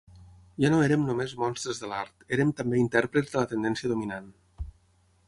Ja 0.63 0.69
no 0.73 0.79
érem 0.85 1.03
només 1.09 1.35
monstres 1.41 1.81
de 1.83 1.89
l'art, 1.91 2.25
érem 2.37 2.53
també 2.63 2.81
intèrprets 2.85 3.37
de 3.37 3.41
la 3.43 3.47
tendència 3.53 3.93
dominant. 3.93 4.33